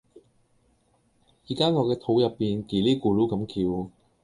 [1.47, 3.45] 而家我嘅肚入邊 𠼻 咧咕嚕咁
[3.85, 3.91] 叫